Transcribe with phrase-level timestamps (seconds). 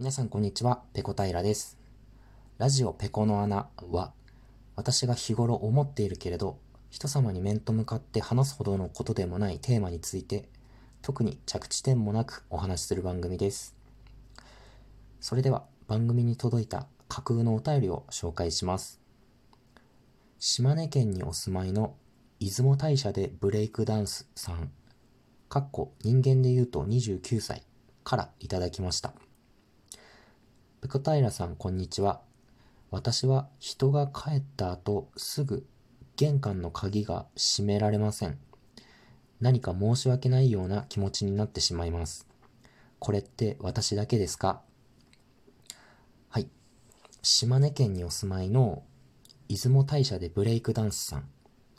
[0.00, 1.76] 皆さんこんにちは、ペコ平です。
[2.56, 4.12] ラジオペコの穴は、
[4.76, 6.56] 私が日頃思っているけれど、
[6.88, 10.48] 人様に面と向かって話すほどのことでもないテーマについて、
[11.02, 13.74] 特に着地点もなくお話しする番組です。
[15.18, 19.00] それでは番組に届いた架空のお便りを紹介します。
[20.38, 21.96] 島根県にお住まいの
[22.38, 24.70] 出雲大社でブレイクダンスさん、
[25.48, 27.64] かっこ人間で言うと29歳
[28.04, 29.12] からいただきました。
[30.80, 32.20] ペコ平さん、こんにちは。
[32.92, 35.66] 私は人が帰った後すぐ
[36.14, 38.38] 玄関の鍵が閉められません。
[39.40, 42.28] 何か申し訳ないような気持ちになってしまいます。
[43.00, 44.62] これって私だけですか？
[46.30, 46.48] はい。
[47.22, 48.84] 島根県にお住まいの
[49.48, 51.28] 出雲大社でブレイクダンスさん、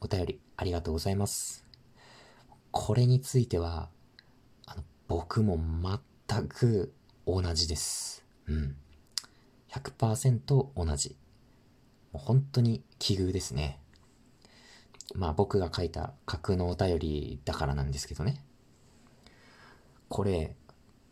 [0.00, 1.66] お便りありがとうございます。
[2.70, 3.88] これについては、
[4.66, 5.58] あの、僕も
[6.28, 6.94] 全く
[7.26, 8.24] 同じです。
[8.46, 8.76] うん。
[9.74, 11.16] 100%同じ。
[12.12, 13.80] もう本当に奇遇ですね。
[15.14, 18.44] まあ僕が書いた架空のお便りだからなんですけどね。
[20.08, 20.54] これ、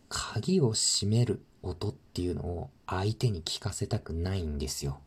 [0.08, 5.00] 鍵を閉める音っていうのを相手に聞かせたくないんですよ。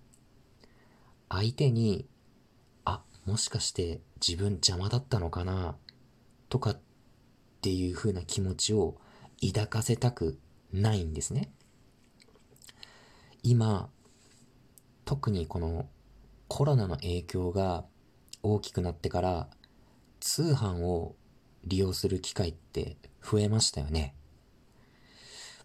[1.29, 2.07] 相手に、
[2.83, 5.75] あ、もしかして自分邪魔だったのかな？
[6.49, 6.79] とかっ
[7.61, 8.97] ていう風な気持ちを
[9.41, 10.37] 抱かせたく
[10.73, 11.51] ないんですね。
[13.47, 13.91] 今、
[15.05, 15.87] 特にこの
[16.47, 17.85] コロナの影響が
[18.41, 19.47] 大きくなってから
[20.19, 21.15] 通販を
[21.63, 24.15] 利用する機会って増えましたよね。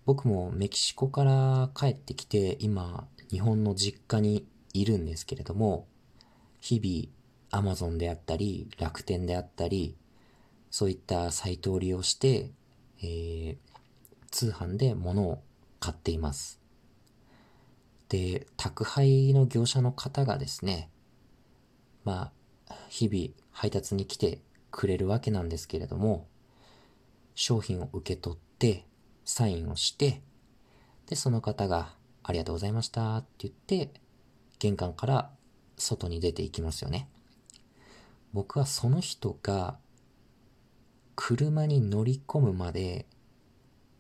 [0.05, 5.89] 僕もメキシコから帰ってきて今日本の実家にいるんですけれども
[6.61, 9.97] 日々 Amazon であったり楽天であったり
[10.71, 12.51] そういったサイトを利用して、
[13.03, 13.57] えー、
[14.31, 15.43] 通販で物を
[15.79, 16.60] 買っています。
[18.11, 20.91] で、宅配の業者の方がですね、
[22.05, 22.33] ま
[22.69, 24.41] あ、日々配達に来て
[24.73, 26.27] くれるわけなんですけれども、
[27.37, 28.85] 商品を受け取って、
[29.25, 30.23] サインをして、
[31.07, 33.93] で、その方がありがとうございましたって言って、
[34.59, 35.31] 玄関から
[35.77, 37.09] 外に出ていきますよね。
[38.33, 39.79] 僕はその人が
[41.15, 43.07] 車に乗り込むまで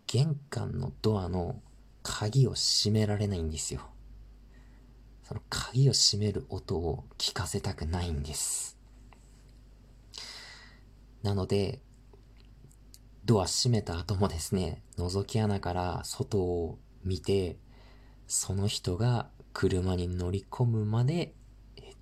[0.08, 1.60] 玄関のドアの
[2.02, 3.82] 鍵を閉められないんですよ。
[5.30, 8.76] その鍵を閉める音を聞かせたくないんです。
[11.22, 11.78] なので、
[13.24, 17.60] ドア閉めた後もですね、覗き穴から外を見て、
[18.26, 21.32] その人が車に乗り込むまで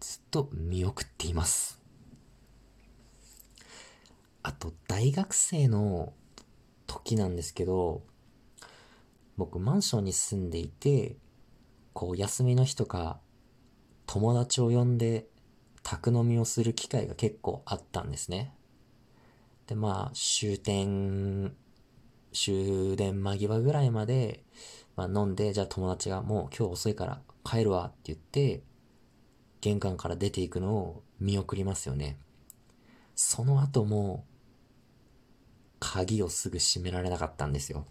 [0.00, 1.82] ずっと見送っています。
[4.42, 6.14] あと、大学生の
[6.86, 8.00] 時なんですけど、
[9.36, 11.18] 僕マンションに住んでいて、
[11.98, 13.18] こう休みの日とか
[14.06, 15.26] 友達を呼んで
[15.82, 18.54] 宅飲みをする機会が結構あったんですね。
[19.66, 21.56] で、まあ終点、
[22.32, 24.44] 終電間際ぐらいまで、
[24.94, 28.62] まあ、飲んで、じゃあ友達がもう今日遅いから帰るわって言って、
[29.60, 32.16] 玄関から出ていくのを見送りますよね。
[33.16, 34.24] その後も、
[35.80, 37.86] 鍵をすぐ閉められなかったんですよ。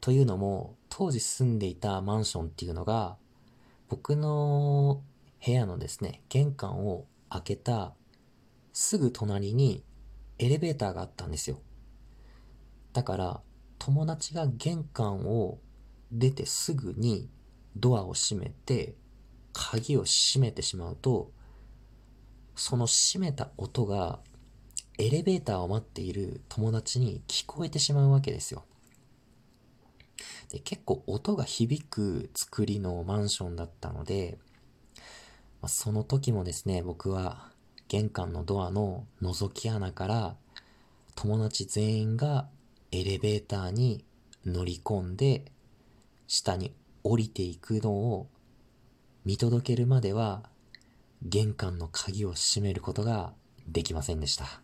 [0.00, 3.18] というのも、当時住んでいたマンションっていうのが、
[3.90, 5.02] 僕の
[5.44, 7.92] 部屋のですね、玄関を開けた
[8.72, 9.84] すぐ隣に
[10.38, 11.60] エレベーターがあったんですよ。
[12.94, 13.40] だから、
[13.78, 15.58] 友達が玄関を
[16.12, 17.28] 出てすぐに
[17.76, 18.94] ドアを閉めて、
[19.52, 21.30] 鍵を閉めてしまうと、
[22.54, 24.20] その閉めた音が
[24.96, 28.64] エレベーターを待っている友達に聞こえてしまうわけですよ。
[30.50, 34.38] で結構音が響く作りのマンションだったので、
[35.60, 37.50] まあ、その時もですね、僕は
[37.88, 40.36] 玄関のドアの覗き穴から
[41.14, 42.48] 友達全員が
[42.92, 44.04] エレベーターに
[44.44, 45.44] 乗り込んで
[46.28, 46.72] 下に
[47.02, 48.28] 降りていくのを
[49.24, 50.42] 見届けるまでは
[51.22, 53.32] 玄関の鍵を閉めることが
[53.66, 54.60] できませんでした。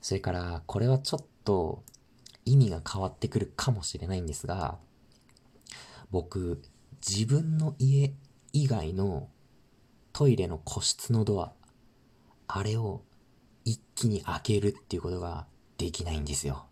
[0.00, 1.82] それからこれはちょっと
[2.48, 4.78] 意味が変わってくるかもしれないんですが、
[6.10, 6.62] 僕、
[7.06, 8.12] 自分の家
[8.52, 9.28] 以外の
[10.12, 11.52] トイレの個室のドア、
[12.48, 13.02] あれを
[13.64, 15.46] 一気に開けるっていうことが
[15.76, 16.66] できないんですよ。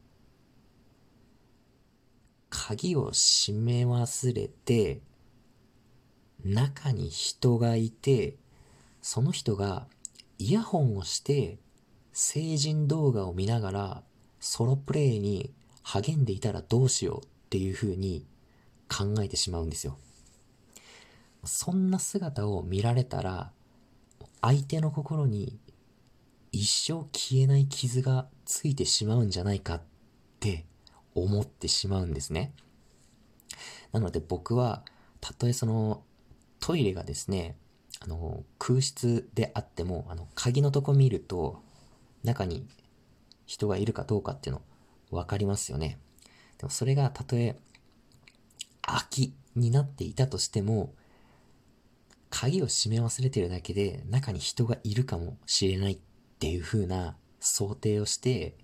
[2.49, 5.03] 鍵を閉め忘れて、
[6.45, 8.37] 中に人がいて、
[9.03, 9.87] その人が
[10.39, 11.59] イヤホンをして
[12.13, 14.03] 成人動画を見ながら
[14.41, 15.53] ソロプレイに
[15.89, 18.27] 励んでいたらどうしようっていう風に
[18.89, 19.97] 考えてしまうんですよ。
[21.45, 23.53] そんな姿を見られたら、
[24.41, 25.61] 相手の心に
[26.51, 29.83] 一生消えない傷がついてしまうんじゃないかっ
[30.41, 30.65] て
[31.15, 32.53] 思ってしまうんですね。
[33.93, 34.85] なので僕は、
[35.21, 36.03] たとえその
[36.59, 37.57] トイレがですね、
[38.01, 41.63] あの、空室であっても、あの、鍵のとこ見ると、
[42.25, 42.67] 中に
[43.47, 44.63] 人がいるかどうかっていうのを
[45.11, 45.99] 分かりますよね。
[46.59, 47.57] でもそれがたとえ
[48.83, 50.95] 空きになっていたとしても、
[52.31, 55.99] 鍵を閉め忘れてるだけで中に人がいるかもしれないっ
[56.39, 58.57] ていう風な想定をして、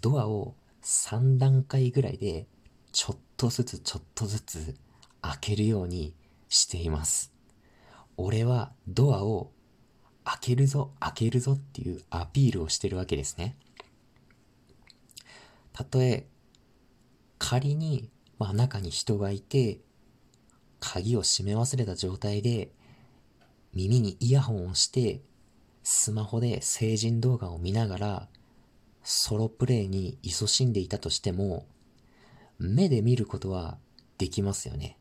[0.00, 2.46] ドアを3段階ぐらいで
[2.92, 4.76] ちょっとずつちょっとずつ
[5.20, 6.14] 開けるように
[6.48, 7.32] しています。
[8.16, 9.52] 俺はドアを
[10.24, 13.56] 開けるぞ、開けるぞっていうアピールをしてるわけですね。
[15.72, 16.26] たとえ
[17.42, 18.08] 仮に、
[18.38, 19.80] まあ、中に人がいて、
[20.78, 22.70] 鍵を閉め忘れた状態で、
[23.74, 25.22] 耳にイヤホンをして、
[25.82, 28.28] スマホで成人動画を見ながら、
[29.02, 31.66] ソロプレイに勤しんでいたとしても、
[32.60, 33.76] 目で見ることは
[34.18, 34.96] できますよね。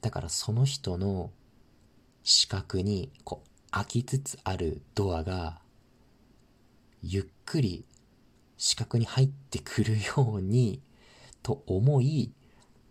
[0.00, 1.30] だからその人の
[2.24, 5.60] 視覚にこう開きつつあるドアが、
[7.02, 7.84] ゆっくり
[8.58, 10.82] 視覚に入ってくるように
[11.42, 12.32] と思い、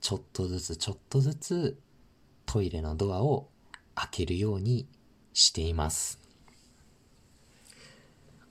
[0.01, 1.77] ちょっとずつちょっとずつ
[2.45, 3.49] トイレのドアを
[3.93, 4.87] 開けるように
[5.33, 6.19] しています。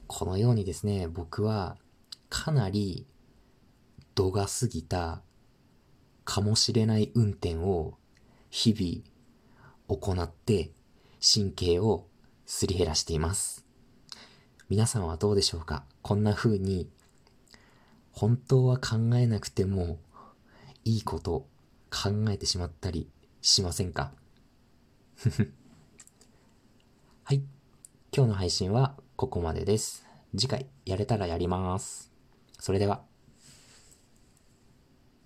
[0.07, 1.77] このようにですね、僕は
[2.29, 3.07] かなり
[4.15, 5.23] 度が過ぎた
[6.25, 7.95] かもしれない運転を
[8.51, 10.71] 日々行って
[11.21, 12.07] 神経を
[12.45, 13.65] すり減らしています。
[14.69, 15.85] 皆さんはどうでしょうか？
[16.03, 16.89] こんな風に
[18.19, 19.99] 本当は考えなくても
[20.85, 21.47] いいこと
[21.91, 23.11] 考えてしまったり
[23.43, 24.11] しませんか？
[27.25, 27.43] はい。
[28.17, 30.07] 今日の配信はここまでです。
[30.35, 32.11] 次回やれたらやります。
[32.59, 33.05] それでは。